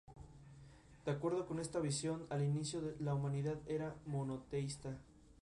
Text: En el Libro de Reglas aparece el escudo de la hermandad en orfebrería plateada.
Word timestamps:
En 0.07 0.15
el 0.15 0.17
Libro 1.19 1.37
de 1.43 1.45
Reglas 1.45 1.69
aparece 1.75 2.07
el 2.31 2.41
escudo 2.41 2.93
de 2.97 3.03
la 3.03 3.11
hermandad 3.11 3.57
en 3.67 3.81
orfebrería 3.81 4.67
plateada. 4.81 4.99